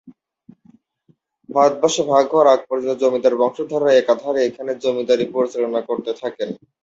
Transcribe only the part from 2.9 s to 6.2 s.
জমিদার বংশধররা একাধারে এখানে জমিদারী পরিচালনা করতে